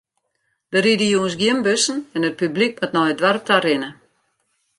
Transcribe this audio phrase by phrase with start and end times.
[0.71, 3.89] Der ride jûns gjin bussen en it publyk moat nei it doarp ta rinne.